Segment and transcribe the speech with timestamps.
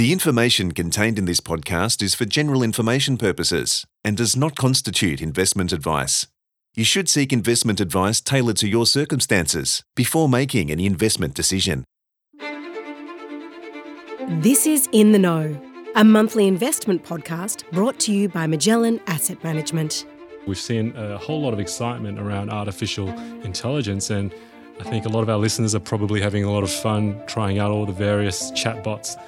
[0.00, 5.20] The information contained in this podcast is for general information purposes and does not constitute
[5.20, 6.26] investment advice.
[6.74, 11.84] You should seek investment advice tailored to your circumstances before making any investment decision.
[14.40, 15.60] This is In the Know,
[15.94, 20.06] a monthly investment podcast brought to you by Magellan Asset Management.
[20.46, 23.10] We've seen a whole lot of excitement around artificial
[23.42, 24.32] intelligence, and
[24.80, 27.58] I think a lot of our listeners are probably having a lot of fun trying
[27.58, 29.18] out all the various chatbots.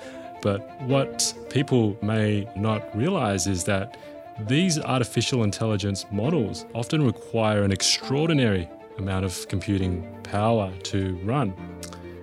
[0.42, 3.96] But what people may not realize is that
[4.48, 8.68] these artificial intelligence models often require an extraordinary
[8.98, 11.54] amount of computing power to run.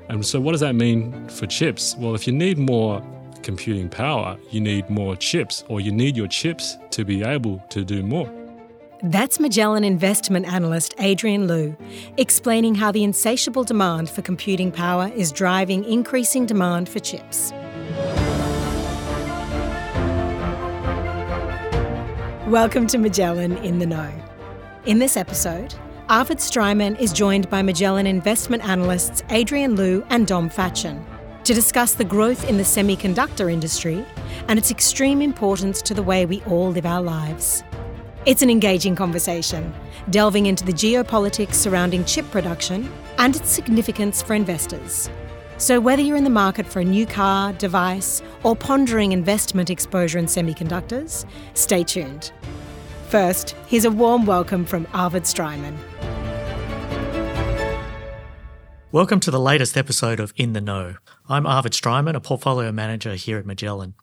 [0.10, 1.96] And so, what does that mean for chips?
[1.98, 3.02] Well, if you need more
[3.42, 7.84] computing power, you need more chips, or you need your chips to be able to
[7.84, 8.30] do more.
[9.02, 11.78] That's Magellan investment analyst Adrian Lu
[12.18, 17.54] explaining how the insatiable demand for computing power is driving increasing demand for chips.
[22.50, 24.12] Welcome to Magellan in the Know.
[24.88, 25.76] In this episode,
[26.10, 31.06] Arvid Streimann is joined by Magellan investment analysts Adrian Lu and Dom Facchin
[31.44, 34.04] to discuss the growth in the semiconductor industry
[34.48, 37.64] and its extreme importance to the way we all live our lives.
[38.26, 39.72] It's an engaging conversation,
[40.10, 45.08] delving into the geopolitics surrounding chip production and its significance for investors.
[45.60, 50.18] So, whether you're in the market for a new car, device, or pondering investment exposure
[50.18, 52.32] in semiconductors, stay tuned.
[53.10, 55.76] First, here's a warm welcome from Arvid Streimann.
[58.94, 60.96] Welcome to the latest episode of In the Know.
[61.28, 63.96] I'm Arvid Streimann, a portfolio manager here at Magellan.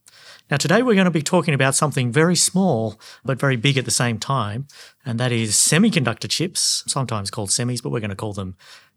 [0.51, 3.87] Now, today we're going to be talking about something very small but very big at
[3.87, 4.67] the same time,
[5.07, 8.57] and that is semiconductor chips, sometimes called semis, but we're going to call them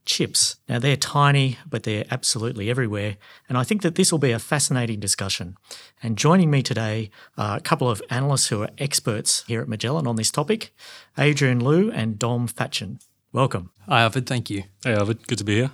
[0.09, 0.57] chips.
[0.67, 3.17] Now, they're tiny, but they're absolutely everywhere.
[3.47, 5.55] And I think that this will be a fascinating discussion.
[6.01, 10.07] And joining me today are a couple of analysts who are experts here at Magellan
[10.07, 10.73] on this topic
[11.17, 12.99] Adrian Lu and Dom Facchin.
[13.31, 13.69] Welcome.
[13.87, 14.25] Hi, Arvid.
[14.25, 14.63] Thank you.
[14.83, 15.71] Hey, Arvid, good to be here.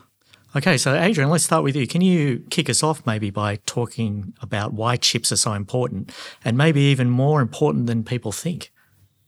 [0.54, 1.88] Okay, so Adrian, let's start with you.
[1.88, 6.12] Can you kick us off maybe by talking about why chips are so important
[6.44, 8.72] and maybe even more important than people think?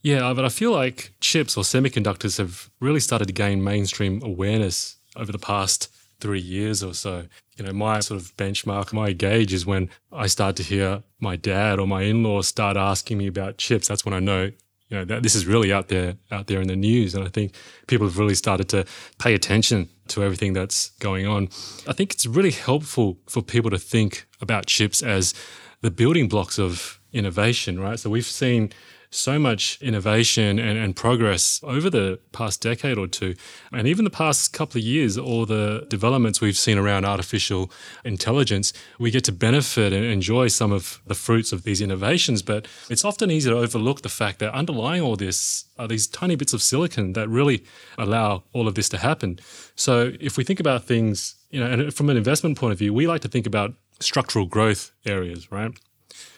[0.02, 4.97] Yeah, but I feel like chips or semiconductors have really started to gain mainstream awareness
[5.18, 5.90] over the past
[6.20, 7.26] three years or so.
[7.58, 11.36] You know, my sort of benchmark, my gauge is when I start to hear my
[11.36, 13.88] dad or my in-laws start asking me about chips.
[13.88, 14.52] That's when I know,
[14.90, 17.14] you know, that this is really out there, out there in the news.
[17.14, 17.54] And I think
[17.88, 18.86] people have really started to
[19.20, 21.50] pay attention to everything that's going on.
[21.88, 25.34] I think it's really helpful for people to think about chips as
[25.82, 28.00] the building blocks of innovation, right?
[28.00, 28.72] So we've seen
[29.10, 33.36] so much innovation and, and progress over the past decade or two,
[33.72, 37.72] and even the past couple of years, all the developments we've seen around artificial
[38.04, 42.42] intelligence, we get to benefit and enjoy some of the fruits of these innovations.
[42.42, 46.36] But it's often easy to overlook the fact that underlying all this are these tiny
[46.36, 47.64] bits of silicon that really
[47.98, 49.40] allow all of this to happen.
[49.76, 52.94] So if we think about things, you know, and from an investment point of view,
[52.94, 55.72] we like to think about structural growth areas, right?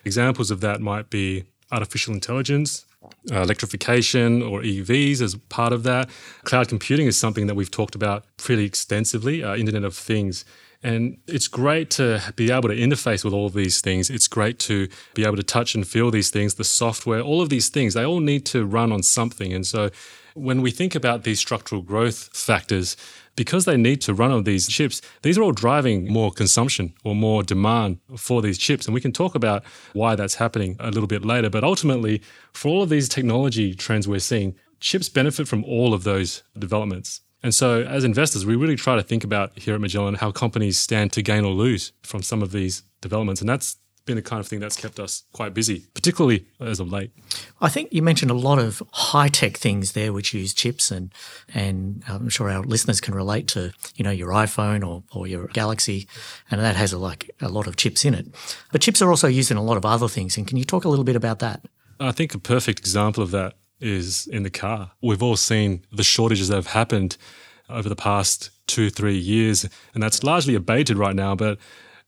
[0.06, 2.86] Examples of that might be artificial intelligence,
[3.32, 6.10] uh, electrification or EVs as part of that.
[6.44, 10.46] Cloud computing is something that we've talked about pretty extensively, uh, Internet of Things.
[10.82, 14.10] And it's great to be able to interface with all of these things.
[14.10, 17.50] It's great to be able to touch and feel these things, the software, all of
[17.50, 19.54] these things, they all need to run on something.
[19.54, 19.90] And so
[20.36, 22.96] when we think about these structural growth factors,
[23.40, 27.16] because they need to run on these chips, these are all driving more consumption or
[27.16, 28.86] more demand for these chips.
[28.86, 29.64] And we can talk about
[29.94, 31.50] why that's happening a little bit later.
[31.50, 36.04] But ultimately, for all of these technology trends we're seeing, chips benefit from all of
[36.04, 37.22] those developments.
[37.42, 40.78] And so, as investors, we really try to think about here at Magellan how companies
[40.78, 43.40] stand to gain or lose from some of these developments.
[43.40, 43.78] And that's
[44.10, 47.12] been the kind of thing that's kept us quite busy, particularly as of late.
[47.62, 51.14] I think you mentioned a lot of high tech things there, which use chips, and
[51.54, 55.46] and I'm sure our listeners can relate to you know your iPhone or, or your
[55.50, 56.08] Galaxy,
[56.50, 58.26] and that has a, like a lot of chips in it.
[58.72, 60.38] But chips are also used in a lot of other things.
[60.38, 61.62] And can you talk a little bit about that?
[62.00, 64.92] I think a perfect example of that is in the car.
[65.04, 67.16] We've all seen the shortages that have happened
[67.70, 71.36] over the past two, three years, and that's largely abated right now.
[71.36, 71.60] But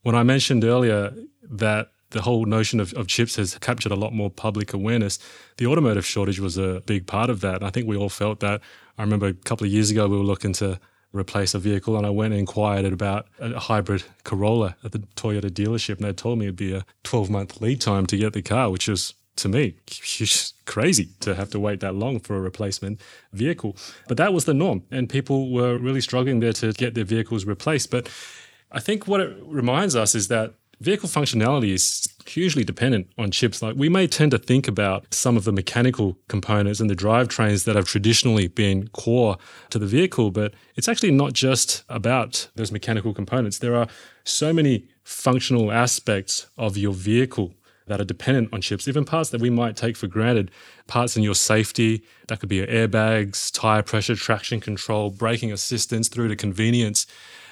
[0.01, 4.13] when I mentioned earlier that the whole notion of, of chips has captured a lot
[4.13, 5.19] more public awareness.
[5.57, 7.63] The automotive shortage was a big part of that.
[7.63, 8.61] I think we all felt that.
[8.97, 10.79] I remember a couple of years ago, we were looking to
[11.13, 15.49] replace a vehicle and I went and inquired about a hybrid Corolla at the Toyota
[15.49, 18.41] dealership and they told me it'd be a 12 month lead time to get the
[18.41, 19.75] car, which was to me
[20.65, 23.01] crazy to have to wait that long for a replacement
[23.33, 23.75] vehicle.
[24.07, 27.45] But that was the norm and people were really struggling there to get their vehicles
[27.45, 27.91] replaced.
[27.91, 28.09] But
[28.71, 33.61] I think what it reminds us is that vehicle functionality is hugely dependent on chips.
[33.61, 37.65] Like we may tend to think about some of the mechanical components and the drivetrains
[37.65, 39.37] that have traditionally been core
[39.69, 43.59] to the vehicle, but it's actually not just about those mechanical components.
[43.59, 43.87] There are
[44.23, 47.53] so many functional aspects of your vehicle
[47.87, 50.49] that are dependent on chips, even parts that we might take for granted,
[50.87, 56.07] parts in your safety, that could be your airbags, tire pressure, traction control, braking assistance
[56.07, 57.05] through to convenience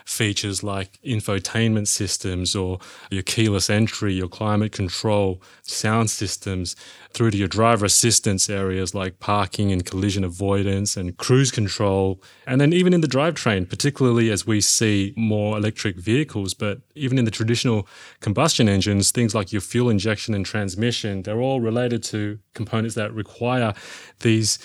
[0.10, 2.80] features like infotainment systems or
[3.12, 6.76] your keyless entry, your climate control, sound systems,
[7.14, 12.22] through to your driver assistance areas like parking and collision avoidance and cruise control.
[12.48, 17.18] And then even in the drivetrain, particularly as we see more electric vehicles, but even
[17.20, 17.88] in the traditional
[18.20, 23.14] combustion engines, things like your fuel injection and transmission, they're all related to components that
[23.14, 23.74] require
[24.22, 24.60] these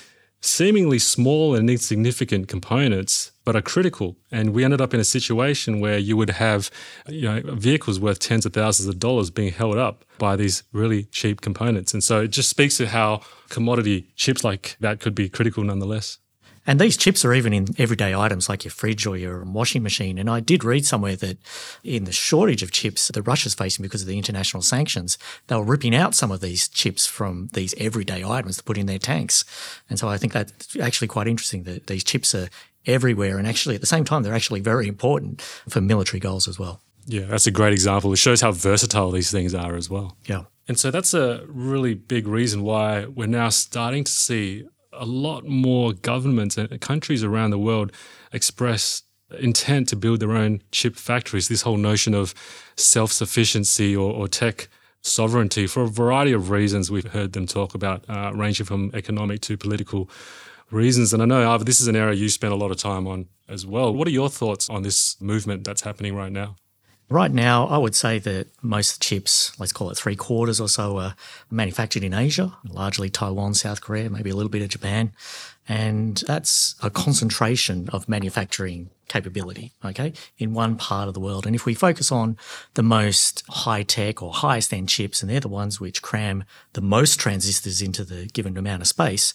[0.45, 4.17] seemingly small and insignificant components, but are critical.
[4.31, 6.71] And we ended up in a situation where you would have,
[7.09, 11.05] you know, vehicles worth tens of thousands of dollars being held up by these really
[11.05, 11.95] cheap components.
[11.95, 16.19] And so it just speaks to how commodity chips like that could be critical nonetheless.
[16.67, 20.19] And these chips are even in everyday items like your fridge or your washing machine.
[20.19, 21.39] And I did read somewhere that
[21.83, 25.19] in the shortage of chips that Russia's facing because of the international sanctions,
[25.49, 28.87] they were ripping out some of these chips from these everyday items to put in
[28.87, 29.45] their tanks.
[29.91, 32.49] And so I think that's actually quite interesting that these chips are
[32.87, 33.39] everywhere.
[33.39, 36.81] And actually, at the same time, they're actually very important for military goals as well.
[37.07, 38.13] Yeah, that's a great example.
[38.13, 40.17] It shows how versatile these things are as well.
[40.25, 40.45] Yeah.
[40.67, 44.67] And so that's a really big reason why we're now starting to see
[44.97, 47.93] a lot more governments and countries around the world
[48.33, 49.03] express
[49.39, 51.49] intent to build their own chip factories.
[51.49, 52.35] This whole notion of
[52.77, 54.69] self sufficiency or, or, tech
[55.03, 59.41] sovereignty for a variety of reasons we've heard them talk about, uh, ranging from economic
[59.43, 60.09] to political
[60.71, 61.13] reasons.
[61.13, 63.29] And I know, Arvid, this is an area you spend a lot of time on
[63.49, 63.93] as well.
[63.93, 66.57] What are your thoughts on this movement that's happening right now?
[67.11, 70.99] Right now, I would say that most chips, let's call it three quarters or so,
[70.99, 71.15] are
[71.51, 75.13] manufactured in Asia, largely Taiwan, South Korea, maybe a little bit of Japan.
[75.69, 81.47] And that's a concentration of manufacturing capability, okay, in one part of the world.
[81.47, 82.39] And if we focus on
[82.73, 86.81] the most high tech or highest end chips, and they're the ones which cram the
[86.81, 89.35] most transistors into the given amount of space,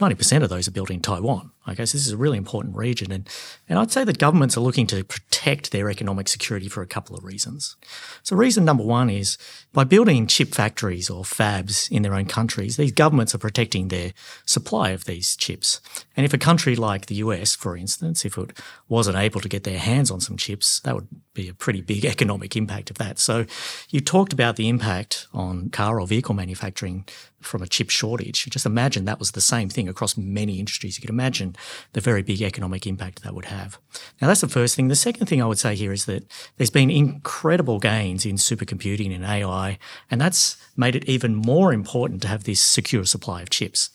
[0.00, 1.50] 90% of those are built in Taiwan.
[1.70, 3.12] Okay, so this is a really important region.
[3.12, 3.28] And,
[3.68, 7.16] and I'd say that governments are looking to protect their economic security for a couple
[7.16, 7.76] of reasons.
[8.24, 9.38] So, reason number one is
[9.72, 14.12] by building chip factories or fabs in their own countries, these governments are protecting their
[14.44, 15.80] supply of these chips.
[16.16, 18.58] And if a country like the US, for instance, if it
[18.88, 22.04] wasn't able to get their hands on some chips, that would be a pretty big
[22.14, 23.20] economic impact of that.
[23.20, 23.46] So,
[23.90, 27.06] you talked about the impact on car or vehicle manufacturing
[27.40, 28.44] from a chip shortage.
[28.46, 30.98] Just imagine that was the same thing across many industries.
[30.98, 31.56] You could imagine
[31.92, 33.78] the very big economic impact that would have.
[34.20, 34.88] Now, that's the first thing.
[34.88, 36.24] The second thing I would say here is that
[36.56, 39.78] there's been incredible gains in supercomputing and AI,
[40.10, 43.90] and that's made it even more important to have this secure supply of chips.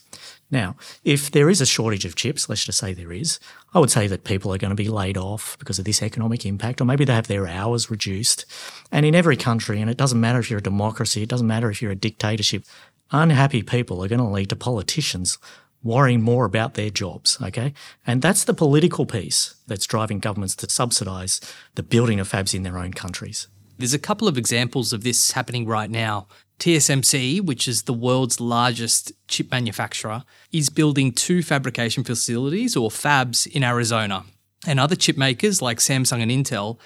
[0.52, 3.40] Now, if there is a shortage of chips, let's just say there is,
[3.74, 6.46] I would say that people are going to be laid off because of this economic
[6.46, 8.46] impact, or maybe they have their hours reduced.
[8.92, 11.72] And in every country, and it doesn't matter if you're a democracy, it doesn't matter
[11.72, 12.64] if you're a dictatorship,
[13.12, 15.38] unhappy people are going to lead to politicians
[15.86, 17.38] worrying more about their jobs.
[17.42, 17.74] Okay.
[18.06, 21.40] And that's the political piece that's driving governments to subsidize
[21.76, 23.48] the building of fabs in their own countries.
[23.78, 26.28] There's a couple of examples of this happening right now.
[26.60, 33.46] TSMC, which is the world's largest chip manufacturer, is building two fabrication facilities or fabs
[33.46, 34.24] in Arizona.
[34.66, 36.80] And other chip makers like Samsung and Intel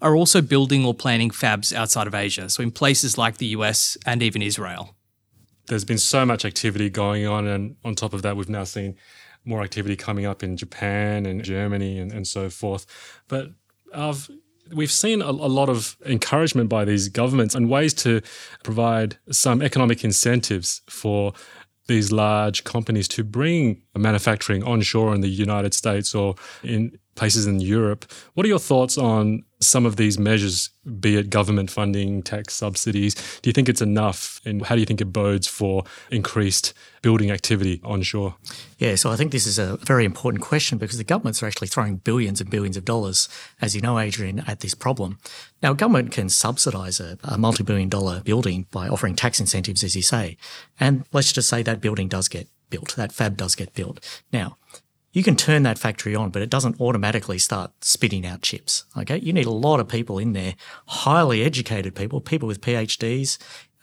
[0.00, 3.98] are also building or planning fabs outside of Asia, so in places like the US
[4.06, 4.95] and even Israel
[5.68, 8.96] there's been so much activity going on, and on top of that, we've now seen
[9.44, 12.86] more activity coming up in Japan and Germany and, and so forth.
[13.28, 13.50] But
[13.94, 14.28] I've
[14.74, 18.20] we've seen a, a, lot of encouragement by these governments and ways to
[18.64, 21.32] provide some economic incentives for
[21.86, 27.60] these large companies to bring manufacturing onshore in the United States or in places in
[27.60, 28.04] Europe.
[28.34, 30.70] What are your thoughts on some of these measures,
[31.00, 33.14] be it government funding, tax subsidies?
[33.40, 34.40] Do you think it's enough?
[34.44, 38.36] And how do you think it bodes for increased building activity onshore?
[38.78, 41.68] Yeah, so I think this is a very important question because the governments are actually
[41.68, 43.28] throwing billions and billions of dollars,
[43.60, 45.18] as you know, Adrian, at this problem.
[45.62, 49.96] Now, government can subsidise a, a multi billion dollar building by offering tax incentives, as
[49.96, 50.36] you say.
[50.78, 54.00] And let's just say that building does get built, that fab does get built.
[54.32, 54.58] Now,
[55.16, 58.84] you can turn that factory on, but it doesn't automatically start spitting out chips.
[58.98, 59.16] Okay.
[59.16, 60.56] You need a lot of people in there,
[60.88, 63.38] highly educated people, people with PhDs,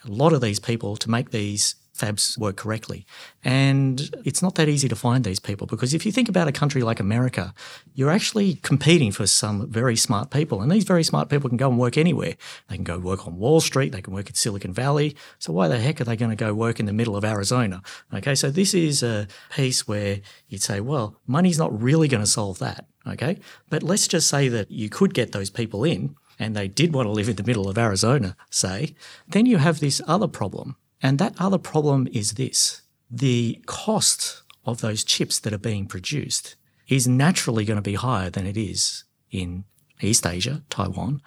[0.05, 3.05] a lot of these people to make these fabs work correctly.
[3.43, 6.51] And it's not that easy to find these people because if you think about a
[6.51, 7.53] country like America,
[7.93, 10.61] you're actually competing for some very smart people.
[10.61, 12.35] And these very smart people can go and work anywhere.
[12.67, 15.15] They can go work on Wall Street, they can work in Silicon Valley.
[15.39, 17.81] So why the heck are they going to go work in the middle of Arizona?
[18.13, 22.29] Okay, so this is a piece where you'd say, well, money's not really going to
[22.29, 22.85] solve that.
[23.05, 26.93] Okay, but let's just say that you could get those people in and they did
[26.93, 28.95] want to live in the middle of Arizona, say,
[29.27, 32.81] then you have this other problem and that other problem is this.
[33.11, 36.55] The cost of those chips that are being produced
[36.87, 39.65] is naturally going to be higher than it is in
[40.01, 41.21] East Asia, Taiwan,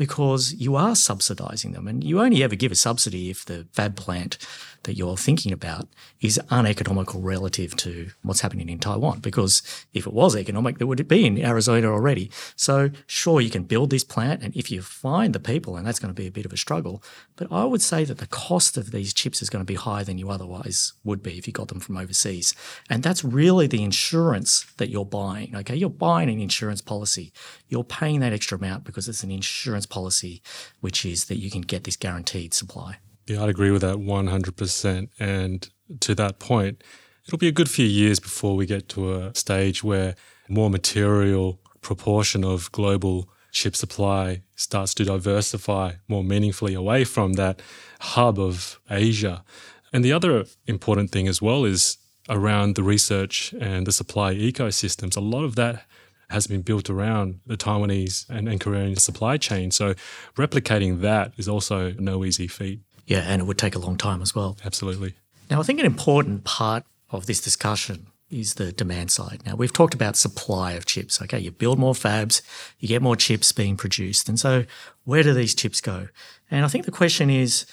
[0.00, 1.86] because you are subsidizing them.
[1.86, 4.38] And you only ever give a subsidy if the fab plant
[4.84, 5.88] that you're thinking about
[6.22, 9.20] is uneconomical relative to what's happening in Taiwan.
[9.20, 12.30] Because if it was economic, there would be in Arizona already.
[12.56, 15.98] So sure, you can build this plant, and if you find the people, and that's
[15.98, 17.02] going to be a bit of a struggle,
[17.36, 20.04] but I would say that the cost of these chips is going to be higher
[20.04, 22.54] than you otherwise would be if you got them from overseas.
[22.88, 25.54] And that's really the insurance that you're buying.
[25.56, 27.32] Okay, you're buying an insurance policy.
[27.68, 30.42] You're paying that extra amount because it's an insurance policy,
[30.80, 32.98] which is that you can get this guaranteed supply.
[33.26, 35.08] Yeah, I'd agree with that 100%.
[35.18, 35.68] And
[36.00, 36.82] to that point,
[37.26, 40.14] it'll be a good few years before we get to a stage where
[40.48, 47.60] more material proportion of global chip supply starts to diversify more meaningfully away from that
[48.00, 49.44] hub of Asia.
[49.92, 55.16] And the other important thing as well is around the research and the supply ecosystems.
[55.16, 55.84] A lot of that
[56.30, 59.70] has been built around the Taiwanese and, and Korean supply chain.
[59.70, 59.94] So
[60.36, 62.80] replicating that is also no easy feat.
[63.06, 64.56] Yeah, and it would take a long time as well.
[64.64, 65.14] Absolutely.
[65.50, 69.42] Now, I think an important part of this discussion is the demand side.
[69.44, 71.20] Now, we've talked about supply of chips.
[71.20, 72.42] Okay, you build more fabs,
[72.78, 74.28] you get more chips being produced.
[74.28, 74.64] And so,
[75.04, 76.08] where do these chips go?
[76.50, 77.66] And I think the question is,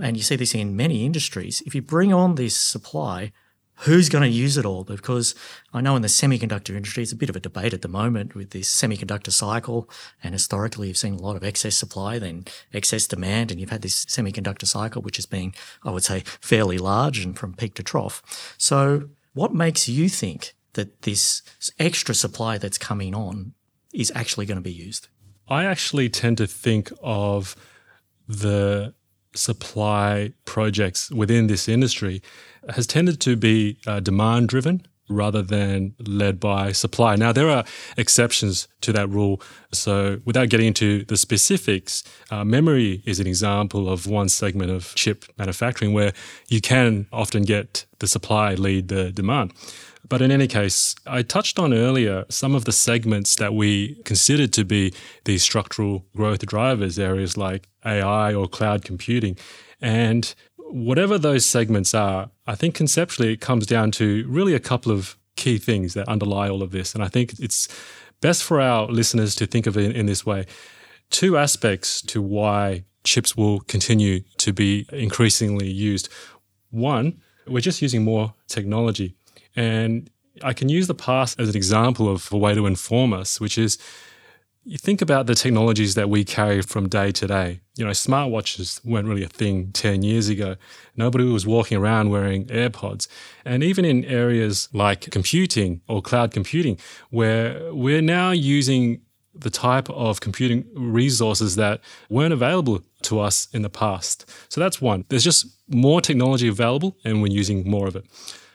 [0.00, 3.32] and you see this in many industries, if you bring on this supply,
[3.82, 4.84] who's going to use it all?
[4.84, 5.34] Because
[5.72, 8.34] I know in the semiconductor industry, it's a bit of a debate at the moment
[8.34, 9.88] with this semiconductor cycle.
[10.22, 13.82] And historically, you've seen a lot of excess supply, then excess demand, and you've had
[13.82, 17.82] this semiconductor cycle, which has been, I would say, fairly large and from peak to
[17.82, 18.54] trough.
[18.58, 21.42] So, what makes you think that this
[21.78, 23.54] extra supply that's coming on
[23.92, 25.08] is actually going to be used?
[25.48, 27.56] I actually tend to think of
[28.28, 28.94] the
[29.34, 32.22] supply projects within this industry
[32.68, 37.16] has tended to be uh, demand driven rather than led by supply.
[37.16, 37.64] Now, there are
[37.96, 39.40] exceptions to that rule.
[39.72, 44.94] So, without getting into the specifics, uh, memory is an example of one segment of
[44.94, 46.12] chip manufacturing where
[46.48, 49.52] you can often get the supply lead the demand.
[50.08, 54.52] But in any case, I touched on earlier some of the segments that we considered
[54.54, 54.92] to be
[55.24, 59.36] these structural growth drivers, areas like AI or cloud computing.
[59.80, 64.90] And whatever those segments are, I think conceptually it comes down to really a couple
[64.90, 66.94] of key things that underlie all of this.
[66.94, 67.68] And I think it's
[68.20, 70.46] best for our listeners to think of it in, in this way.
[71.10, 76.08] Two aspects to why chips will continue to be increasingly used.
[76.70, 79.16] One, we're just using more technology.
[79.56, 80.10] And
[80.42, 83.58] I can use the past as an example of a way to inform us, which
[83.58, 83.78] is
[84.64, 87.60] you think about the technologies that we carry from day to day.
[87.76, 90.54] You know, smartwatches weren't really a thing 10 years ago.
[90.96, 93.08] Nobody was walking around wearing AirPods.
[93.44, 96.78] And even in areas like computing or cloud computing,
[97.10, 99.00] where we're now using
[99.34, 104.30] the type of computing resources that weren't available to us in the past.
[104.48, 105.04] So that's one.
[105.08, 108.04] There's just more technology available and we're using more of it.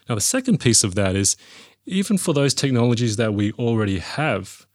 [0.08, 1.36] Now, the second piece of that is
[1.86, 4.66] even for those technologies that we already have,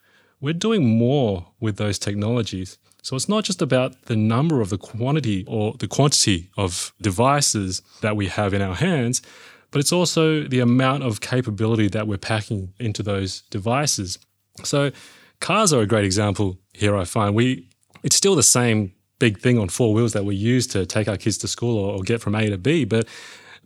[0.40, 2.78] we're doing more with those technologies.
[3.02, 7.82] So it's not just about the number of the quantity or the quantity of devices
[8.00, 9.22] that we have in our hands,
[9.70, 14.18] but it's also the amount of capability that we're packing into those devices.
[14.62, 14.92] So
[15.40, 17.34] cars are a great example here, I find.
[17.34, 17.68] We
[18.02, 21.16] it's still the same big thing on four wheels that we use to take our
[21.16, 23.06] kids to school or, or get from A to B, but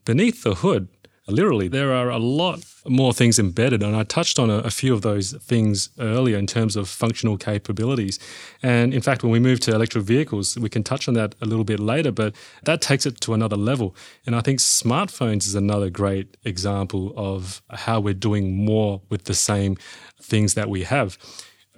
[0.05, 0.89] beneath the hood,
[1.29, 3.83] literally, there are a lot more things embedded.
[3.83, 7.37] And I touched on a, a, few of those things earlier in terms of functional
[7.37, 8.19] capabilities.
[8.63, 11.47] And in fact, when we move to electric vehicles, we can touch on that a
[11.47, 13.97] little bit later, but that takes it to another level.
[14.25, 19.35] And I think smartphones is another great example of how we're doing more with the
[19.35, 19.77] same
[20.21, 21.19] things that we have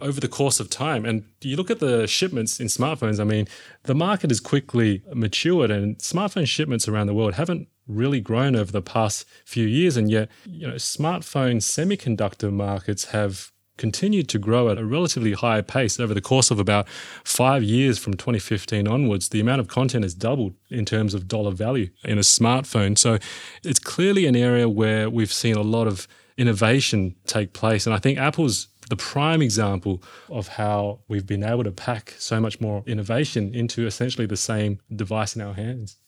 [0.00, 1.04] over the course of time.
[1.04, 3.48] And you look at the shipments in smartphones, I mean,
[3.84, 8.70] the market has quickly matured and smartphone shipments around the world haven't really grown over
[8.70, 9.96] the past few years.
[9.96, 15.62] And yet, you know, smartphone semiconductor markets have continued to grow at a relatively high
[15.62, 16.88] pace over the course of about
[17.24, 19.30] five years from 2015 onwards.
[19.30, 22.98] The amount of content has doubled in terms of dollar value in a smartphone.
[22.98, 23.18] So
[23.64, 27.86] it's clearly an area where we've seen a lot of innovation take place.
[27.86, 32.40] And I think Apple's the prime example of how we've been able to pack so
[32.40, 35.98] much more innovation into essentially the same device in our hands.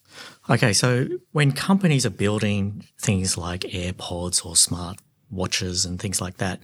[0.48, 4.98] Okay, so when companies are building things like AirPods or smart
[5.30, 6.60] watches and things like that,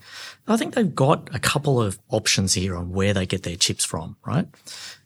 [0.49, 3.85] I think they've got a couple of options here on where they get their chips
[3.85, 4.47] from, right?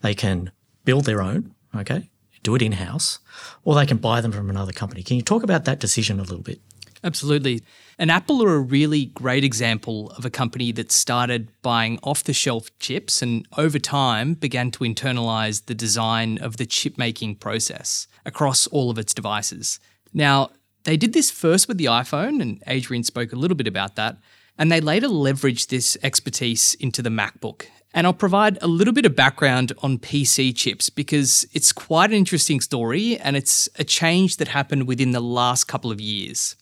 [0.01, 0.51] They can
[0.85, 2.11] build their own, okay,
[2.43, 3.19] do it in house,
[3.65, 5.03] or they can buy them from another company.
[5.03, 6.61] Can you talk about that decision a little bit?
[7.03, 7.63] Absolutely.
[7.99, 12.35] And Apple are a really great example of a company that started buying off the
[12.35, 18.07] shelf chips and over time began to internalize the design of the chip making process
[18.27, 19.81] across all of its devices.
[20.13, 20.51] Now,
[20.85, 24.17] they did this first with the iPhone, and Adrian spoke a little bit about that,
[24.59, 27.67] and they later leveraged this expertise into the MacBook.
[27.93, 32.17] And I'll provide a little bit of background on PC chips because it's quite an
[32.17, 36.55] interesting story and it's a change that happened within the last couple of years.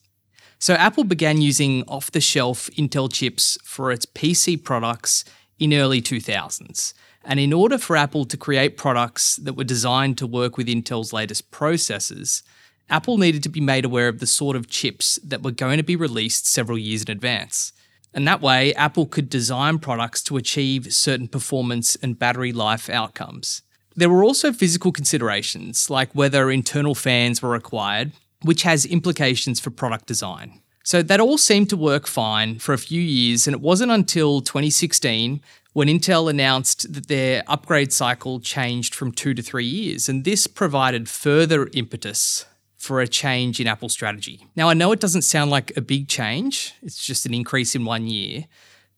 [0.60, 5.24] So Apple began using off-the-shelf Intel chips for its PC products
[5.58, 6.94] in early 2000s.
[7.24, 11.12] And in order for Apple to create products that were designed to work with Intel's
[11.12, 12.42] latest processors,
[12.90, 15.84] Apple needed to be made aware of the sort of chips that were going to
[15.84, 17.72] be released several years in advance.
[18.12, 23.62] And that way, Apple could design products to achieve certain performance and battery life outcomes.
[23.94, 28.12] There were also physical considerations, like whether internal fans were required
[28.42, 30.60] which has implications for product design.
[30.84, 34.40] So that all seemed to work fine for a few years, and it wasn't until
[34.40, 35.42] 2016
[35.74, 40.46] when Intel announced that their upgrade cycle changed from two to three years, and this
[40.46, 44.46] provided further impetus for a change in Apple's strategy.
[44.56, 47.84] Now, I know it doesn't sound like a big change, it's just an increase in
[47.84, 48.46] one year,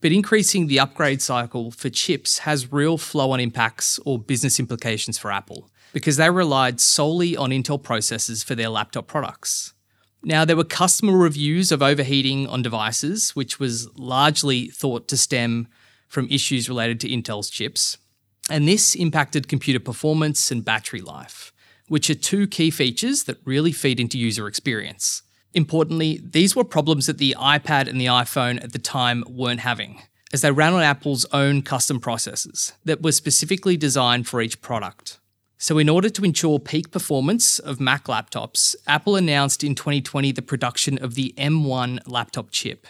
[0.00, 5.18] but increasing the upgrade cycle for chips has real flow on impacts or business implications
[5.18, 9.74] for Apple because they relied solely on Intel processors for their laptop products.
[10.22, 15.66] Now, there were customer reviews of overheating on devices, which was largely thought to stem
[16.08, 17.96] from issues related to Intel's chips.
[18.50, 21.52] And this impacted computer performance and battery life,
[21.88, 25.22] which are two key features that really feed into user experience.
[25.52, 30.02] Importantly, these were problems that the iPad and the iPhone at the time weren't having,
[30.32, 35.18] as they ran on Apple's own custom processors that were specifically designed for each product.
[35.58, 40.40] So, in order to ensure peak performance of Mac laptops, Apple announced in 2020 the
[40.40, 42.86] production of the M1 laptop chip.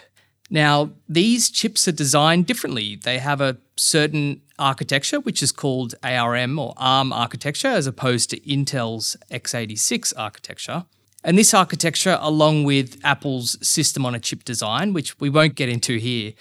[0.49, 2.95] Now, these chips are designed differently.
[2.95, 8.39] They have a certain architecture, which is called ARM or ARM architecture, as opposed to
[8.41, 10.85] Intel's x86 architecture.
[11.23, 15.69] And this architecture, along with Apple's system on a chip design, which we won't get
[15.69, 16.33] into here,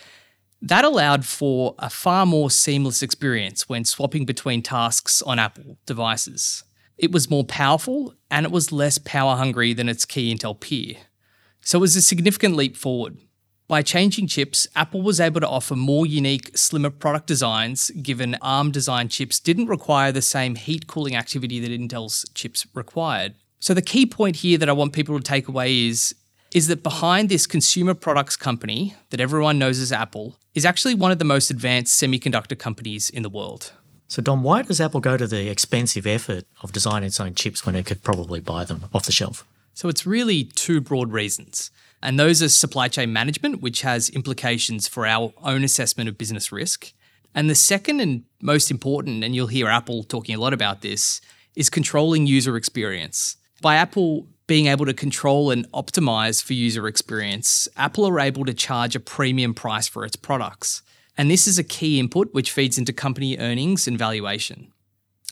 [0.62, 6.64] that allowed for a far more seamless experience when swapping between tasks on Apple devices.
[6.96, 10.96] It was more powerful and it was less power hungry than its key Intel peer.
[11.62, 13.16] So it was a significant leap forward.
[13.68, 18.72] By changing chips, Apple was able to offer more unique, slimmer product designs given ARM
[18.72, 23.34] designed chips didn't require the same heat cooling activity that Intel's chips required.
[23.60, 26.14] So the key point here that I want people to take away is
[26.52, 31.12] is that behind this consumer products company that everyone knows as Apple is actually one
[31.12, 33.72] of the most advanced semiconductor companies in the world.
[34.08, 37.64] So, Dom, why does Apple go to the expensive effort of designing its own chips
[37.64, 39.46] when it could probably buy them off the shelf?
[39.74, 41.70] So, it's really two broad reasons.
[42.02, 46.50] And those are supply chain management, which has implications for our own assessment of business
[46.50, 46.92] risk.
[47.32, 51.20] And the second and most important, and you'll hear Apple talking a lot about this,
[51.54, 53.36] is controlling user experience.
[53.60, 58.54] By Apple being able to control and optimize for user experience, Apple are able to
[58.54, 60.82] charge a premium price for its products.
[61.16, 64.72] And this is a key input which feeds into company earnings and valuation.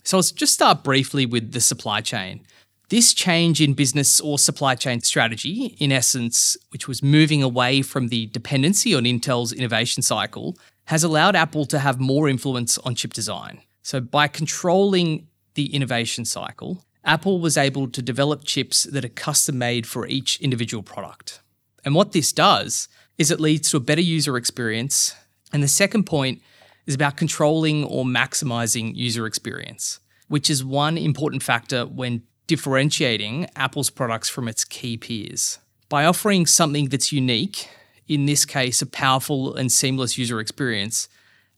[0.04, 2.46] So let's just start briefly with the supply chain.
[2.90, 8.08] This change in business or supply chain strategy, in essence, which was moving away from
[8.08, 13.12] the dependency on Intel's innovation cycle, has allowed Apple to have more influence on chip
[13.12, 13.60] design.
[13.82, 19.58] So, by controlling the innovation cycle, Apple was able to develop chips that are custom
[19.58, 21.40] made for each individual product.
[21.84, 25.14] And what this does is it leads to a better user experience.
[25.52, 26.42] And the second point
[26.87, 33.90] is about controlling or maximizing user experience, which is one important factor when differentiating Apple's
[33.90, 35.58] products from its key peers.
[35.88, 37.68] By offering something that's unique,
[38.08, 41.08] in this case, a powerful and seamless user experience,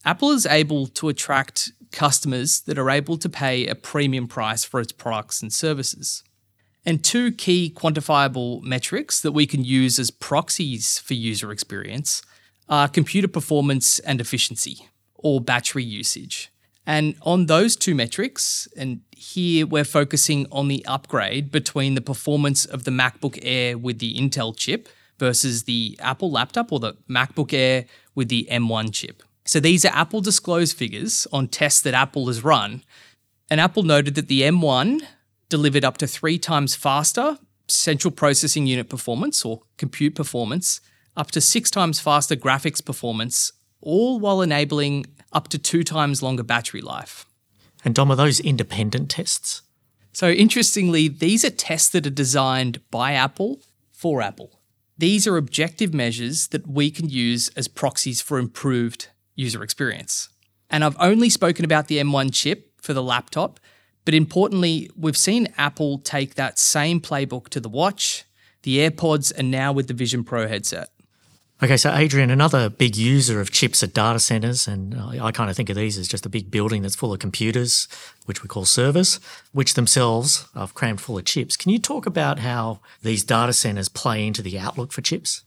[0.04, 4.80] Apple is able to attract customers that are able to pay a premium price for
[4.80, 6.22] its products and services.
[6.84, 12.22] And two key quantifiable metrics that we can use as proxies for user experience
[12.68, 16.50] are computer performance and efficiency, or battery usage.
[16.86, 22.64] And on those two metrics, and here we're focusing on the upgrade between the performance
[22.64, 27.52] of the MacBook Air with the Intel chip versus the Apple laptop or the MacBook
[27.52, 29.22] Air with the M1 chip.
[29.50, 32.84] So these are Apple disclosed figures on tests that Apple has run.
[33.50, 35.00] And Apple noted that the M1
[35.48, 37.36] delivered up to three times faster
[37.66, 40.80] central processing unit performance or compute performance,
[41.16, 46.44] up to six times faster graphics performance, all while enabling up to two times longer
[46.44, 47.26] battery life.
[47.84, 49.62] And Dom, are those independent tests?
[50.12, 54.60] So, interestingly, these are tests that are designed by Apple for Apple.
[54.96, 59.08] These are objective measures that we can use as proxies for improved
[59.40, 60.28] user experience.
[60.68, 63.58] And I've only spoken about the M1 chip for the laptop,
[64.04, 68.24] but importantly, we've seen Apple take that same playbook to the watch,
[68.62, 70.88] the AirPods, and now with the Vision Pro headset.
[71.62, 75.56] Okay, so Adrian, another big user of chips at data centers, and I kind of
[75.56, 77.86] think of these as just a big building that's full of computers,
[78.24, 79.20] which we call servers,
[79.52, 81.58] which themselves are crammed full of chips.
[81.58, 85.42] Can you talk about how these data centers play into the outlook for chips?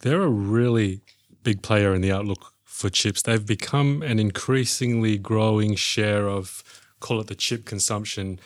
[0.00, 1.00] They're a really
[1.42, 3.22] big player in the outlook for chips.
[3.22, 6.62] They've become an increasingly growing share of,
[7.00, 8.38] call it the chip consumption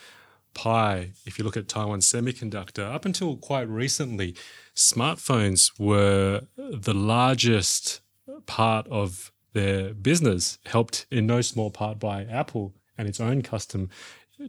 [0.54, 1.10] pie.
[1.26, 4.36] If you look at Taiwan Semiconductor, up until quite recently,
[4.76, 8.00] smartphones were the largest
[8.46, 13.90] part of their business, helped in no small part by Apple and its own custom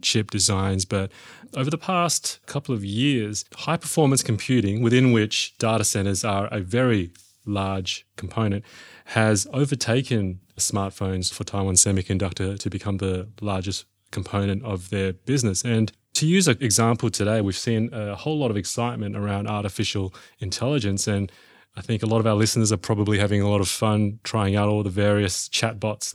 [0.00, 0.84] chip designs.
[0.84, 1.10] But
[1.54, 6.60] over the past couple of years, high performance computing, within which data centers are a
[6.60, 7.10] very
[7.46, 8.64] large component,
[9.06, 15.64] has overtaken smartphones for Taiwan Semiconductor to become the largest component of their business.
[15.64, 20.14] And to use an example today, we've seen a whole lot of excitement around artificial
[20.38, 21.08] intelligence.
[21.08, 21.32] And
[21.76, 24.54] I think a lot of our listeners are probably having a lot of fun trying
[24.54, 26.14] out all the various chatbots.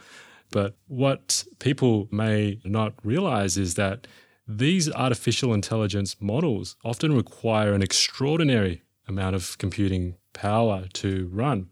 [0.52, 4.08] But what people may not realize is that
[4.48, 11.68] these artificial intelligence models often require an extraordinary amount of computing power to run.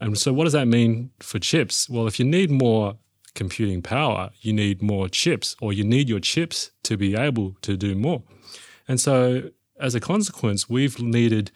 [0.00, 1.88] And so, what does that mean for chips?
[1.88, 2.96] Well, if you need more
[3.34, 7.76] computing power, you need more chips, or you need your chips to be able to
[7.76, 8.22] do more.
[8.86, 11.50] And so, as a consequence, we've needed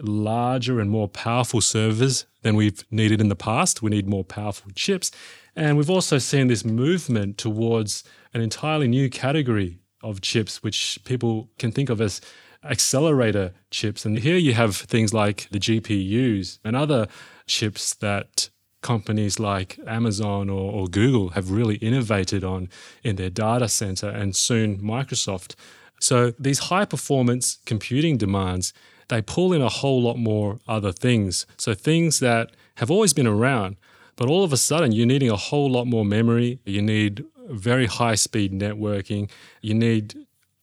[0.00, 3.82] larger and more powerful servers than we've needed in the past.
[3.82, 5.10] We need more powerful chips.
[5.54, 11.50] And we've also seen this movement towards an entirely new category of chips, which people
[11.58, 12.20] can think of as
[12.64, 14.04] accelerator chips.
[14.04, 17.08] And here you have things like the GPUs and other
[17.46, 18.50] chips that
[18.82, 22.68] companies like Amazon or, or, Google have really innovated on
[23.04, 25.54] in their data center and soon Microsoft.
[26.00, 28.72] So these high performance computing demands,
[29.08, 31.46] they pull in a whole lot more other things.
[31.56, 33.76] So things that have always been around,
[34.16, 37.86] but all of a sudden you're needing a whole lot more memory, you need very
[37.86, 40.21] high speed networking, you need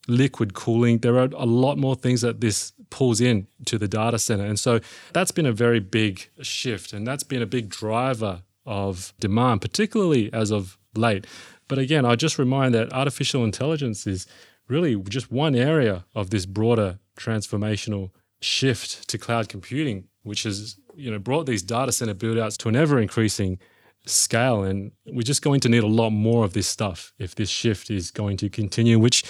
[0.09, 0.99] liquid cooling.
[0.99, 4.45] There are a lot more things that this pulls in to the data center.
[4.45, 4.79] And so
[5.13, 10.31] that's been a very big shift and that's been a big driver of demand, particularly
[10.33, 11.25] as of late.
[11.67, 14.27] But again, I just remind that artificial intelligence is
[14.67, 21.11] really just one area of this broader transformational shift to cloud computing, which has you
[21.11, 23.59] know brought these data center buildouts to an ever increasing
[24.05, 24.63] scale.
[24.63, 27.89] And we're just going to need a lot more of this stuff if this shift
[27.89, 29.23] is going to continue, which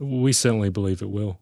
[0.00, 1.38] we certainly believe it will.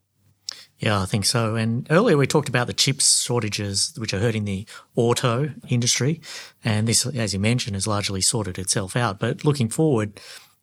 [0.79, 1.57] Yeah, I think so.
[1.57, 6.21] And earlier we talked about the chips shortages, which are hurting the auto industry.
[6.64, 9.18] And this, as you mentioned, has largely sorted itself out.
[9.18, 10.21] But looking forward,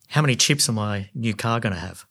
[0.10, 2.06] how many chips are my new car going to have?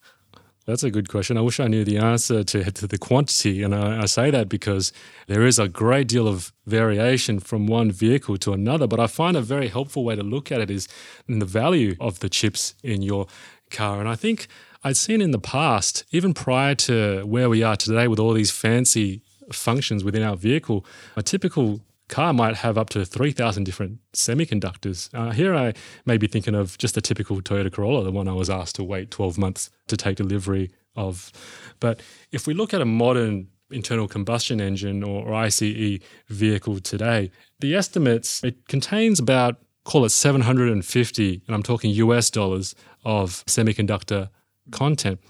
[0.66, 1.36] That's a good question.
[1.36, 3.62] I wish I knew the answer to, to the quantity.
[3.62, 4.92] And I, I, say that because
[5.26, 8.86] there is a great deal of variation from one vehicle to another.
[8.86, 10.88] But I find a very helpful way to look at it is
[11.28, 13.26] in the value of the chips in your
[13.70, 14.00] car.
[14.00, 14.48] And I think
[14.86, 18.50] I'd seen in the past, even prior to where we are today with all these
[18.50, 20.84] fancy functions within our vehicle,
[21.16, 25.08] a typical car might have up to 3,000 different semiconductors.
[25.14, 25.72] Uh, here I
[26.04, 28.84] may be thinking of just a typical Toyota Corolla, the one I was asked to
[28.84, 31.32] wait 12 months to take delivery of.
[31.80, 37.30] But if we look at a modern internal combustion engine or, or ICE vehicle today,
[37.60, 44.28] the estimates, it contains about, call it 750, and I'm talking US dollars, of semiconductor
[44.70, 45.20] content.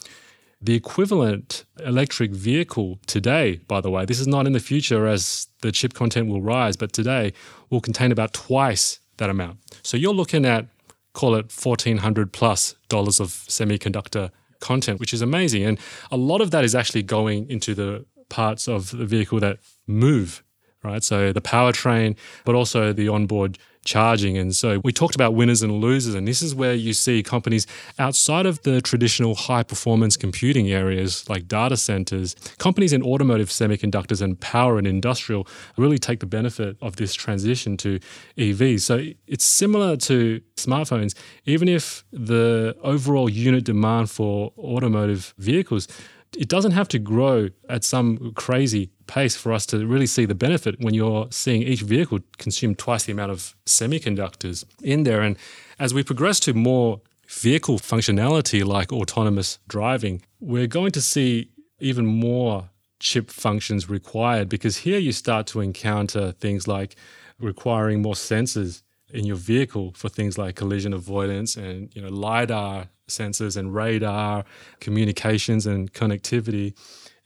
[0.60, 5.48] The equivalent electric vehicle today, by the way, this is not in the future as
[5.60, 7.32] the chip content will rise, but today
[7.70, 9.58] will contain about twice that amount.
[9.82, 10.66] So you're looking at,
[11.12, 15.64] call it 1400 plus dollars of semiconductor content, which is amazing.
[15.64, 15.78] And
[16.10, 20.43] a lot of that is actually going into the parts of the vehicle that move
[20.84, 21.02] right?
[21.02, 24.36] So the powertrain, but also the onboard charging.
[24.36, 27.66] And so we talked about winners and losers, and this is where you see companies
[27.98, 34.22] outside of the traditional high performance computing areas like data centers, companies in automotive semiconductors
[34.22, 38.00] and power and industrial really take the benefit of this transition to
[38.38, 38.80] EVs.
[38.80, 45.88] So it's similar to smartphones, even if the overall unit demand for automotive vehicles
[46.36, 50.34] it doesn't have to grow at some crazy pace for us to really see the
[50.34, 55.20] benefit when you're seeing each vehicle consume twice the amount of semiconductors in there.
[55.22, 55.36] And
[55.78, 62.06] as we progress to more vehicle functionality like autonomous driving, we're going to see even
[62.06, 62.70] more
[63.00, 66.96] chip functions required because here you start to encounter things like
[67.38, 72.88] requiring more sensors in your vehicle for things like collision avoidance and you know lidar
[73.08, 74.44] sensors and radar,
[74.80, 76.74] communications and connectivity,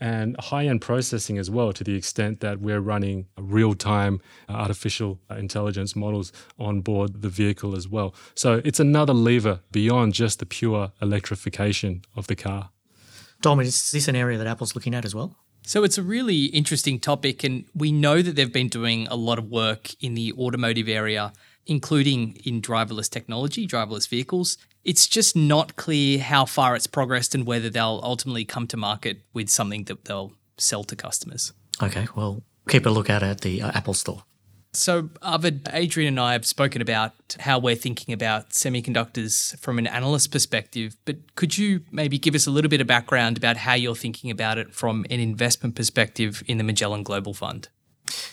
[0.01, 4.53] and high end processing as well, to the extent that we're running real time uh,
[4.53, 8.15] artificial intelligence models on board the vehicle as well.
[8.35, 12.71] So it's another lever beyond just the pure electrification of the car.
[13.41, 15.37] Dom, is this an area that Apple's looking at as well?
[15.63, 19.39] So it's a really interesting topic, and we know that they've been doing a lot
[19.39, 21.33] of work in the automotive area
[21.69, 24.57] including in driverless technology, driverless vehicles.
[24.85, 29.23] It's just not clear how far it's progressed and whether they'll ultimately come to market
[29.33, 31.53] with something that they'll sell to customers.
[31.83, 34.25] Okay, well, keep a look out at the uh, Apple Store.
[34.73, 39.87] So, Arvid, Adrian and I have spoken about how we're thinking about semiconductors from an
[39.87, 43.75] analyst perspective, but could you maybe give us a little bit of background about how
[43.75, 47.69] you're thinking about it from an investment perspective in the Magellan Global Fund?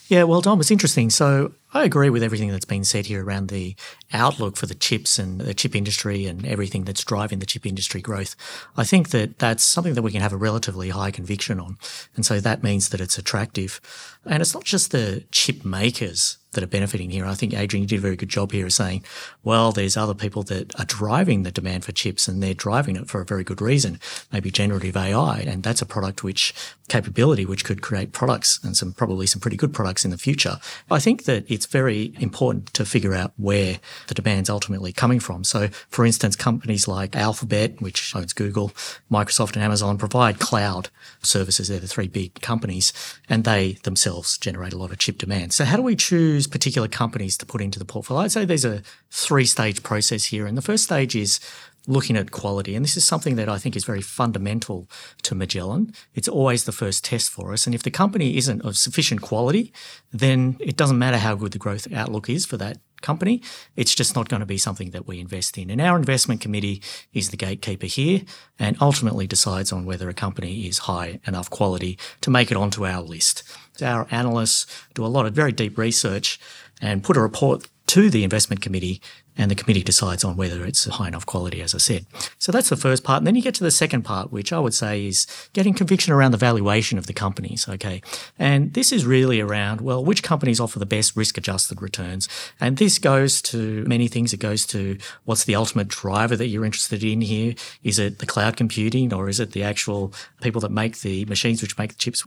[0.08, 1.10] Yeah, well, Dom, it's interesting.
[1.10, 3.76] So I agree with everything that's been said here around the
[4.14, 8.02] outlook for the chips and the chip industry and everything that's driving the chip industry
[8.02, 8.36] growth.
[8.78, 11.78] I think that that's something that we can have a relatively high conviction on.
[12.16, 13.82] And so that means that it's attractive.
[14.26, 17.26] And it's not just the chip makers that are benefiting here.
[17.26, 19.04] I think Adrian, you did a very good job here of saying,
[19.44, 23.08] well, there's other people that are driving the demand for chips and they're driving it
[23.08, 24.00] for a very good reason,
[24.32, 25.40] maybe generative AI.
[25.40, 26.54] And that's a product which
[26.88, 30.60] capability which could create products and some probably some pretty good products in the future.
[30.90, 35.44] I think that it's very important to figure out where the demand's ultimately coming from.
[35.44, 38.70] So, for instance, companies like Alphabet, which owns Google,
[39.12, 40.90] Microsoft, and Amazon provide cloud
[41.22, 41.68] services.
[41.68, 42.94] They're the three big companies,
[43.30, 45.54] and they themselves generate a lot of chip demand.
[45.54, 48.24] So, how do we choose particular companies to put into the portfolio?
[48.24, 48.82] I'd say there's a
[49.12, 50.46] three stage process here.
[50.46, 51.40] And the first stage is
[51.88, 52.76] looking at quality.
[52.76, 54.90] And this is something that I think is very fundamental
[55.24, 55.94] to Magellan.
[56.14, 57.66] It's always the first test for us.
[57.66, 59.72] And if the company isn't of sufficient quality,
[60.12, 63.42] then it doesn't matter how good the growth outlook is for that company.
[63.76, 65.70] It's just not going to be something that we invest in.
[65.70, 66.82] And our investment committee
[67.14, 68.22] is the gatekeeper here
[68.58, 72.86] and ultimately decides on whether a company is high enough quality to make it onto
[72.86, 73.44] our list.
[73.82, 76.40] Our analysts do a lot of very deep research
[76.82, 79.02] and put a report to the investment committee
[79.38, 82.06] and the committee decides on whether it's high enough quality, as I said.
[82.40, 83.20] So that's the first part.
[83.20, 86.14] And then you get to the second part, which I would say is getting conviction
[86.14, 87.68] around the valuation of the companies.
[87.68, 88.02] Okay.
[88.40, 92.30] And this is really around, well, which companies offer the best risk adjusted returns?
[92.60, 94.34] And this goes to many things.
[94.34, 97.56] It goes to what's the ultimate driver that you're interested in here?
[97.84, 101.62] Is it the cloud computing or is it the actual people that make the machines
[101.62, 102.24] which make the chips?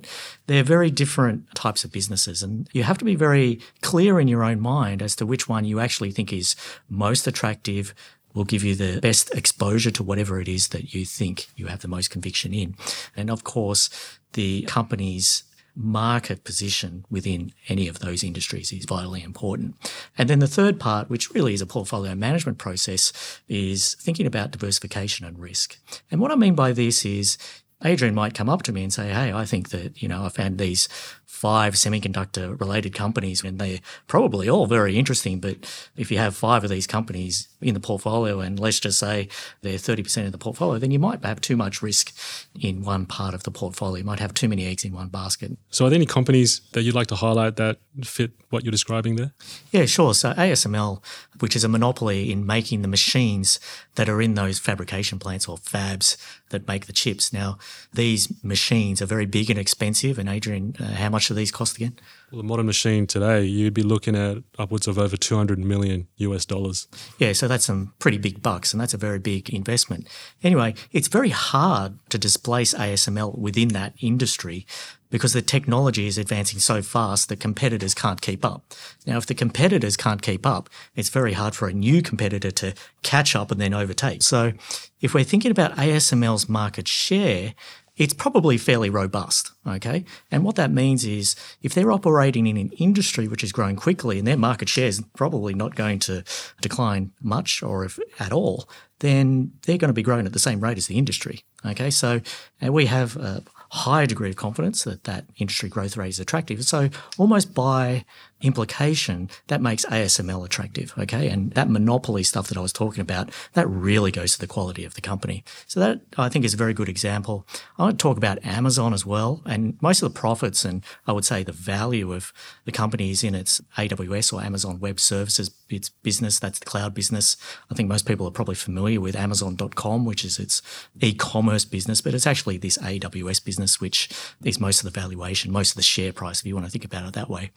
[0.47, 2.43] They're very different types of businesses.
[2.43, 5.65] And you have to be very clear in your own mind as to which one
[5.65, 6.55] you actually think is
[6.99, 7.95] most attractive,
[8.35, 11.81] will give you the best exposure to whatever it is that you think you have
[11.81, 12.77] the most conviction in.
[13.17, 13.91] And of course,
[14.35, 19.77] the company's market position within any of those industries is vitally important.
[20.17, 24.51] And then the third part, which really is a portfolio management process, is thinking about
[24.51, 25.79] diversification and risk.
[26.11, 27.39] And what I mean by this is
[27.85, 30.31] Adrian might come up to me and say, Hey, I think that, you know, I
[30.31, 30.89] found these
[31.29, 35.39] five semiconductor related companies and they're probably all very interesting.
[35.39, 35.59] But
[35.95, 39.29] if you have five of these companies in the portfolio and let's just say
[39.61, 42.15] they're 30% of the portfolio, then you might have too much risk
[42.59, 43.99] in one part of the portfolio.
[43.99, 45.53] You might have too many eggs in one basket.
[45.69, 49.17] So are there any companies that you'd like to highlight that fit what you're describing
[49.17, 49.33] there?
[49.71, 50.15] Yeah, sure.
[50.15, 51.05] So ASML,
[51.41, 53.61] which is a monopoly in making the machines
[53.97, 56.17] that are in those fabrication plants or fabs
[56.51, 57.33] that make the chips.
[57.33, 57.59] Now,
[57.93, 60.19] these machines are very big and expensive.
[60.19, 61.99] And Adrian, uh, how much do these cost again?
[62.31, 66.45] Well, a modern machine today, you'd be looking at upwards of over 200 million US
[66.45, 66.87] dollars.
[67.19, 70.09] Yeah, so that's some pretty big bucks, and that's a very big investment.
[70.45, 74.65] Anyway, it's very hard to displace ASML within that industry
[75.11, 78.75] because the technology is advancing so fast that competitors can't keep up.
[79.07, 82.75] Now, if the competitors can't keep up, it's very hard for a new competitor to
[83.03, 84.23] catch up and then overtake.
[84.23, 84.53] So
[85.01, 87.55] if we're thinking about ASML's market share,
[87.99, 89.53] it's probably fairly robust.
[89.67, 90.05] Okay.
[90.31, 94.19] And what that means is if they're operating in an industry which is growing quickly
[94.19, 96.25] and their market share is probably not going to
[96.63, 98.69] decline much or if at all,
[99.01, 101.45] then they're going to be growing at the same rate as the industry.
[101.67, 101.91] Okay.
[101.91, 102.21] So
[102.63, 106.65] we have a high degree of confidence that that industry growth rate is attractive.
[106.65, 108.05] So almost by
[108.41, 110.95] implication, that makes ASML attractive.
[110.99, 111.29] Okay.
[111.29, 114.85] And that monopoly stuff that I was talking about, that really goes to the quality
[114.85, 115.45] of the company.
[115.67, 117.47] So that I think is a very good example.
[117.79, 119.43] I want to talk about Amazon as well.
[119.47, 122.33] And most of the profits and I would say the value of
[122.65, 126.39] the company is in its AWS or Amazon Web Services its business.
[126.39, 127.37] That's the cloud business.
[127.71, 130.63] I think most people are probably familiar with Amazon.com, which is its
[131.01, 134.09] e-commerce business, but it's actually this AWS business, which
[134.45, 136.85] is most of the valuation, most of the share price, if you want to think
[136.85, 137.51] about it that way.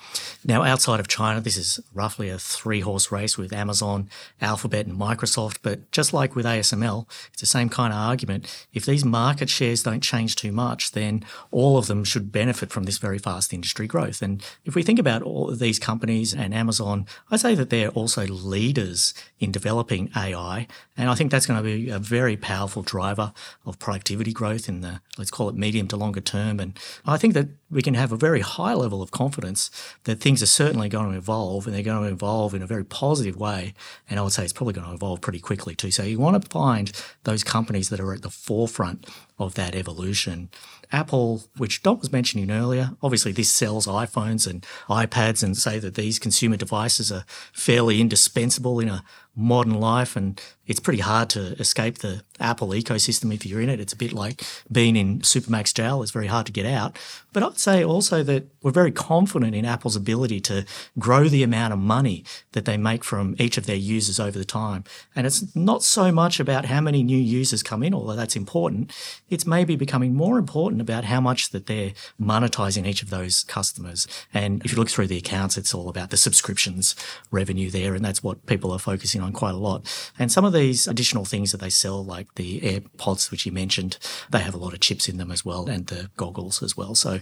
[0.45, 4.97] Now, outside of China, this is roughly a three horse race with Amazon, Alphabet, and
[4.97, 5.57] Microsoft.
[5.61, 8.67] But just like with ASML, it's the same kind of argument.
[8.73, 12.85] If these market shares don't change too much, then all of them should benefit from
[12.85, 14.21] this very fast industry growth.
[14.21, 17.89] And if we think about all of these companies and Amazon, I say that they're
[17.89, 20.67] also leaders in developing AI.
[20.95, 23.33] And I think that's going to be a very powerful driver
[23.65, 26.61] of productivity growth in the, let's call it medium to longer term.
[26.61, 29.71] And I think that we can have a very high level of confidence
[30.03, 32.83] that things are certainly going to evolve and they're going to evolve in a very
[32.83, 33.73] positive way.
[34.09, 35.91] And I would say it's probably going to evolve pretty quickly too.
[35.91, 36.91] So you want to find
[37.23, 39.07] those companies that are at the forefront
[39.39, 40.49] of that evolution.
[40.91, 45.95] Apple, which Dom was mentioning earlier, obviously this sells iPhones and iPads and say that
[45.95, 49.03] these consumer devices are fairly indispensable in a
[49.35, 53.79] modern life and it's pretty hard to escape the Apple ecosystem if you're in it.
[53.79, 56.01] It's a bit like being in Supermax jail.
[56.01, 56.97] It's very hard to get out.
[57.33, 60.65] But I'd say also that we're very confident in Apple's ability to
[60.97, 64.45] grow the amount of money that they make from each of their users over the
[64.45, 64.83] time.
[65.15, 68.93] And it's not so much about how many new users come in, although that's important.
[69.29, 74.07] It's maybe becoming more important about how much that they're monetizing each of those customers.
[74.33, 76.95] And if you look through the accounts, it's all about the subscriptions
[77.29, 77.93] revenue there.
[77.93, 80.11] And that's what people are focusing on quite a lot.
[80.17, 83.97] And some of these additional things that they sell, like the AirPods, which you mentioned,
[84.29, 86.95] they have a lot of chips in them as well, and the goggles as well.
[86.95, 87.19] So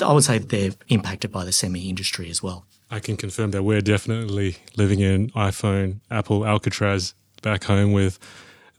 [0.00, 2.66] I would say they're impacted by the semi industry as well.
[2.90, 8.18] I can confirm that we're definitely living in iPhone, Apple, Alcatraz back home with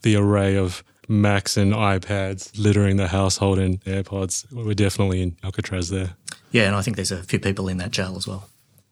[0.02, 4.50] the array of Macs and iPads littering the household and AirPods.
[4.52, 6.16] We're definitely in Alcatraz there.
[6.50, 8.48] Yeah, and I think there's a few people in that jail as well.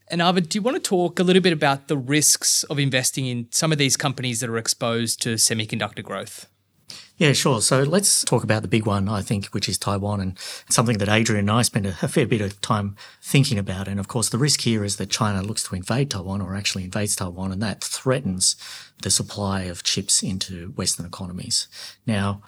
[0.09, 3.27] And Arvid, do you want to talk a little bit about the risks of investing
[3.27, 6.47] in some of these companies that are exposed to semiconductor growth?
[7.17, 7.61] Yeah, sure.
[7.61, 10.39] So let's talk about the big one, I think, which is Taiwan, and
[10.69, 13.87] something that Adrian and I spent a, fair bit of time thinking about.
[13.87, 16.85] And of course, the risk here is that China looks to invade Taiwan or actually
[16.85, 18.57] invades Taiwan, and that threatens
[19.03, 21.69] the supply of chips into Western economies.
[22.05, 22.43] Now,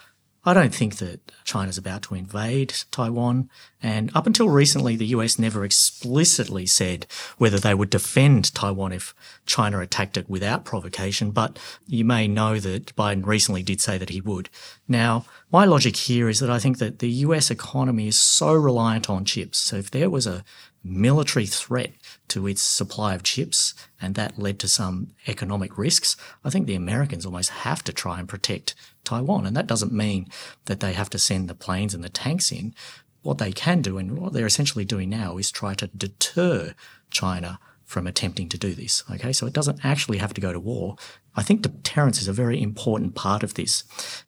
[0.47, 3.49] I don't think that China's about to invade Taiwan.
[3.83, 7.05] And up until recently, the US never explicitly said
[7.37, 9.13] whether they would defend Taiwan if
[9.45, 11.31] China attacked it without provocation.
[11.31, 14.49] But you may know that Biden recently did say that he would.
[14.87, 19.09] Now, my logic here is that I think that the US economy is so reliant
[19.09, 19.57] on chips.
[19.57, 20.45] So if there was a
[20.81, 21.91] military threat
[22.29, 26.75] to its supply of chips, and that led to some economic risks, I think the
[26.75, 29.45] Americans almost have to try and protect Taiwan.
[29.45, 30.27] And that doesn't mean
[30.65, 32.73] that they have to send the planes and the tanks in.
[33.21, 36.73] What they can do, and what they're essentially doing now, is try to deter
[37.09, 39.03] China from attempting to do this.
[39.09, 40.97] Okay, so it doesn't actually have to go to war.
[41.35, 43.83] I think deterrence is a very important part of this.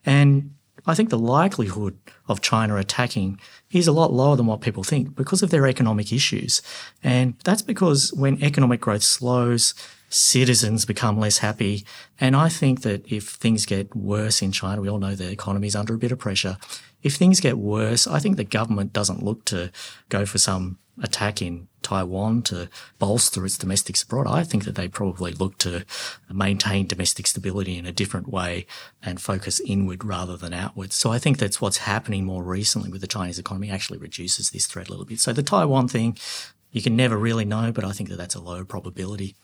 [0.05, 3.39] And I think the likelihood of China attacking
[3.71, 6.61] is a lot lower than what people think because of their economic issues.
[7.03, 9.73] And that's because when economic growth slows,
[10.09, 11.85] citizens become less happy.
[12.19, 15.67] And I think that if things get worse in China, we all know the economy
[15.67, 16.57] is under a bit of pressure.
[17.01, 19.71] If things get worse, I think the government doesn't look to
[20.09, 24.27] go for some attack in Taiwan to bolster its domestic support.
[24.27, 25.85] I think that they probably look to
[26.29, 28.65] maintain domestic stability in a different way
[29.01, 30.95] and focus inward rather than outwards.
[30.95, 34.67] So I think that's what's happening more recently with the Chinese economy actually reduces this
[34.67, 35.19] threat a little bit.
[35.19, 36.17] So the Taiwan thing,
[36.71, 39.35] you can never really know, but I think that that's a low probability.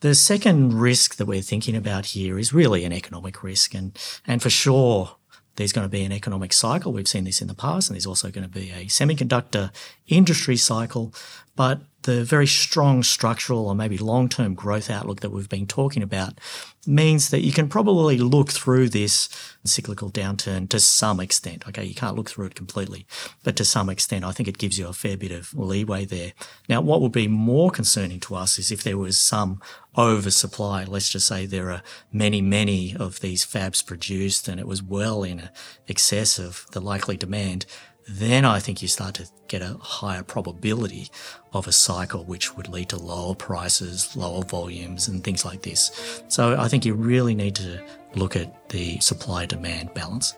[0.00, 3.74] The second risk that we're thinking about here is really an economic risk.
[3.74, 5.16] And, and for sure,
[5.56, 6.92] there's going to be an economic cycle.
[6.92, 9.70] We've seen this in the past, and there's also going to be a semiconductor
[10.08, 11.12] industry cycle.
[11.54, 16.02] But the very strong structural or maybe long term growth outlook that we've been talking
[16.02, 16.38] about
[16.86, 19.28] means that you can probably look through this
[19.64, 21.66] cyclical downturn to some extent.
[21.68, 23.06] Okay, you can't look through it completely,
[23.44, 26.32] but to some extent, I think it gives you a fair bit of leeway there.
[26.68, 29.60] Now, what would be more concerning to us is if there was some
[29.96, 30.84] oversupply.
[30.84, 31.82] Let's just say there are
[32.12, 35.48] many, many of these fabs produced and it was well in
[35.88, 37.66] excess of the likely demand
[38.08, 41.10] then I think you start to get a higher probability
[41.52, 46.22] of a cycle which would lead to lower prices, lower volumes, and things like this.
[46.28, 47.82] So I think you really need to
[48.14, 50.34] look at the supply demand balance.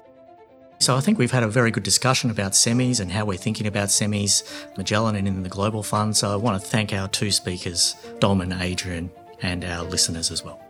[0.79, 3.69] So I think we've had a very good discussion about semis and how we're thinking
[3.69, 4.43] about semis,
[4.77, 6.17] Magellan and in the Global Fund.
[6.17, 9.11] So I want to thank our two speakers, Dom and Adrian,
[9.43, 10.61] and our listeners as well.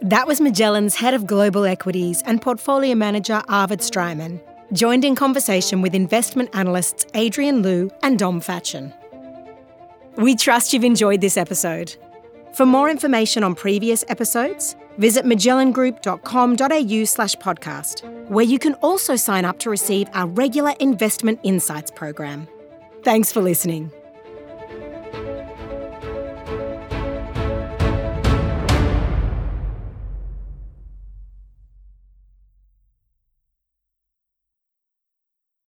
[0.00, 4.40] That was Magellan's Head of Global Equities and Portfolio Manager Arvid Streimann
[4.72, 8.92] joined in conversation with investment analysts Adrian Lu and Dom Facchin.
[10.16, 11.96] We trust you've enjoyed this episode.
[12.54, 19.44] For more information on previous episodes, visit magellangroup.com.au slash podcast, where you can also sign
[19.44, 22.48] up to receive our regular Investment Insights program.
[23.02, 23.92] Thanks for listening.